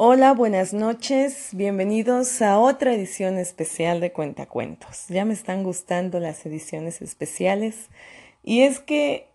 [0.00, 5.06] Hola, buenas noches, bienvenidos a otra edición especial de Cuentacuentos.
[5.08, 7.88] Ya me están gustando las ediciones especiales
[8.44, 9.26] y es que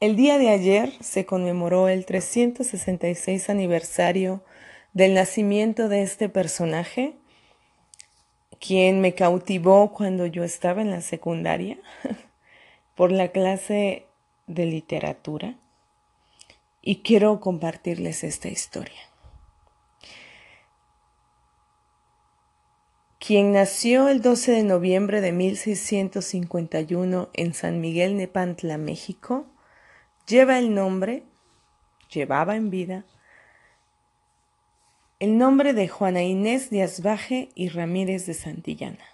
[0.00, 4.44] el día de ayer se conmemoró el 366 aniversario
[4.92, 7.14] del nacimiento de este personaje,
[8.58, 11.78] quien me cautivó cuando yo estaba en la secundaria
[12.96, 14.04] por la clase
[14.46, 15.54] de literatura
[16.82, 19.09] y quiero compartirles esta historia.
[23.20, 29.44] Quien nació el 12 de noviembre de 1651 en San Miguel Nepantla, México,
[30.26, 31.24] lleva el nombre,
[32.10, 33.04] llevaba en vida,
[35.18, 39.04] el nombre de Juana Inés de Asbaje y Ramírez de Santillana,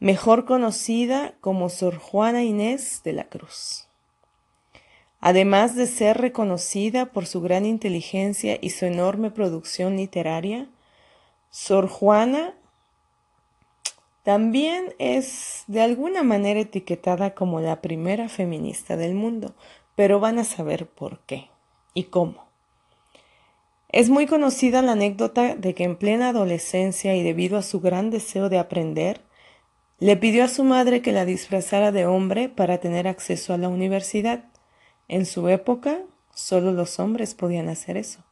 [0.00, 3.88] mejor conocida como Sor Juana Inés de la Cruz.
[5.20, 10.68] Además de ser reconocida por su gran inteligencia y su enorme producción literaria,
[11.50, 12.54] Sor Juana
[14.24, 19.54] también es de alguna manera etiquetada como la primera feminista del mundo,
[19.96, 21.50] pero van a saber por qué
[21.92, 22.46] y cómo.
[23.90, 28.10] Es muy conocida la anécdota de que en plena adolescencia y debido a su gran
[28.10, 29.20] deseo de aprender,
[30.00, 33.68] le pidió a su madre que la disfrazara de hombre para tener acceso a la
[33.68, 34.46] universidad.
[35.06, 35.98] En su época,
[36.34, 38.24] solo los hombres podían hacer eso.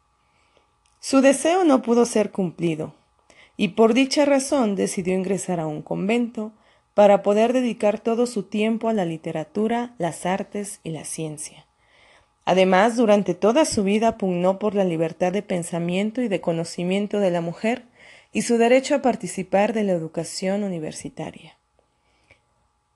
[1.01, 2.95] Su deseo no pudo ser cumplido,
[3.57, 6.53] y por dicha razón decidió ingresar a un convento
[6.95, 11.67] para poder dedicar todo su tiempo a la literatura, las artes y la ciencia.
[12.45, 17.31] Además, durante toda su vida pugnó por la libertad de pensamiento y de conocimiento de
[17.31, 17.85] la mujer
[18.33, 21.57] y su derecho a participar de la educación universitaria.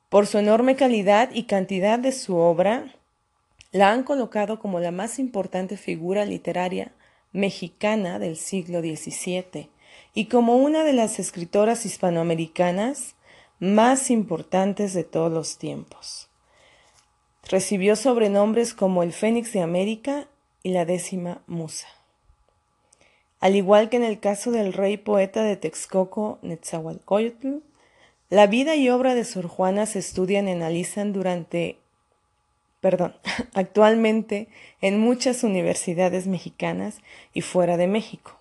[0.08, 2.94] Por su enorme calidad y cantidad de su obra,
[3.72, 6.92] la han colocado como la más importante figura literaria
[7.32, 9.68] mexicana del siglo XVII
[10.16, 13.16] y como una de las escritoras hispanoamericanas
[13.60, 16.30] más importantes de todos los tiempos.
[17.46, 20.26] Recibió sobrenombres como el Fénix de América
[20.62, 21.88] y la décima Musa.
[23.40, 27.58] Al igual que en el caso del rey poeta de Texcoco, Netzahualcoyotl,
[28.30, 31.76] la vida y obra de Sor Juana se estudian y analizan durante,
[32.80, 33.14] perdón,
[33.52, 34.48] actualmente
[34.80, 37.00] en muchas universidades mexicanas
[37.34, 38.40] y fuera de México.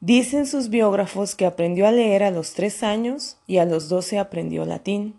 [0.00, 4.18] Dicen sus biógrafos que aprendió a leer a los tres años y a los doce
[4.18, 5.18] aprendió latín.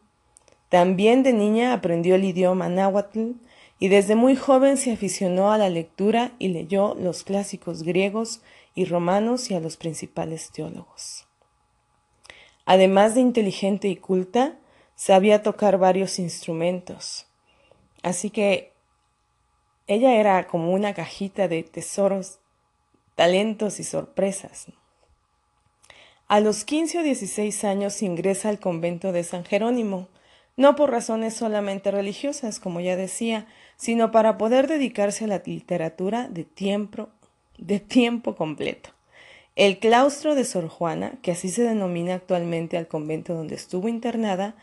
[0.69, 3.31] También de niña aprendió el idioma náhuatl
[3.79, 8.41] y desde muy joven se aficionó a la lectura y leyó los clásicos griegos
[8.75, 11.25] y romanos y a los principales teólogos.
[12.65, 14.59] Además de inteligente y culta,
[14.95, 17.25] sabía tocar varios instrumentos.
[18.03, 18.73] Así que
[19.87, 22.39] ella era como una cajita de tesoros
[23.17, 24.67] talentos y sorpresas.
[26.27, 30.07] A los 15 o 16 años ingresa al convento de San Jerónimo,
[30.55, 36.27] no por razones solamente religiosas, como ya decía, sino para poder dedicarse a la literatura
[36.29, 37.09] de tiempo,
[37.57, 38.91] de tiempo completo.
[39.55, 44.55] El claustro de Sor Juana, que así se denomina actualmente al convento donde estuvo internada,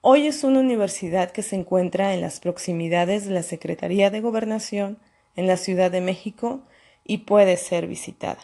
[0.00, 4.98] hoy es una universidad que se encuentra en las proximidades de la Secretaría de Gobernación
[5.34, 6.62] en la Ciudad de México
[7.06, 8.40] y puede ser visitada.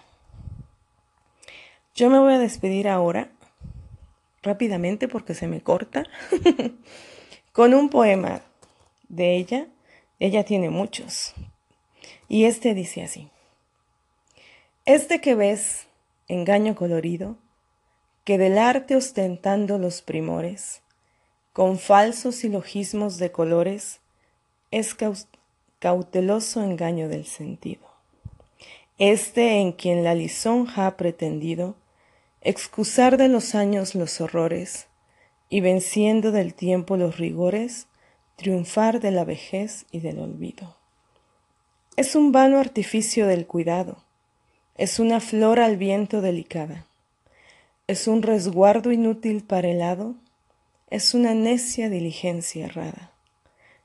[1.95, 3.31] Yo me voy a despedir ahora,
[4.43, 6.05] rápidamente porque se me corta,
[7.53, 8.43] con un poema
[9.09, 9.67] de ella.
[10.19, 11.35] Ella tiene muchos.
[12.29, 13.29] Y este dice así.
[14.85, 15.87] Este que ves,
[16.29, 17.37] engaño colorido,
[18.25, 20.83] que del arte ostentando los primores,
[21.53, 24.01] con falsos silogismos de colores,
[24.71, 24.97] es
[25.81, 27.92] cauteloso engaño del sentido
[28.99, 31.77] este en quien la lisonja ha pretendido
[32.41, 34.89] excusar de los años los horrores
[35.49, 37.87] y venciendo del tiempo los rigores,
[38.37, 40.77] triunfar de la vejez y del olvido.
[41.97, 44.03] Es un vano artificio del cuidado,
[44.77, 46.87] es una flor al viento delicada,
[47.87, 50.15] es un resguardo inútil para el hado,
[50.91, 53.13] es una necia diligencia errada,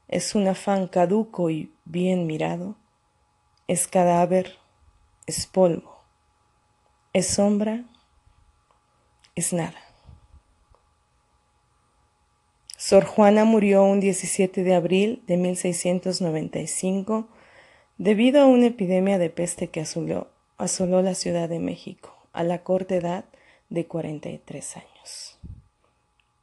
[0.08, 2.76] es un afán caduco y bien mirado,
[3.68, 4.58] es cadáver
[5.28, 6.04] es polvo,
[7.14, 7.86] es sombra,
[9.36, 9.80] es nada.
[12.78, 17.28] Sor Juana murió un 17 de abril de 1695
[17.98, 22.96] debido a una epidemia de peste que asoló, la Ciudad de México a la corta
[22.96, 23.26] edad
[23.70, 25.40] de 43 años.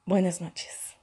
[0.05, 0.94] Buenas noches.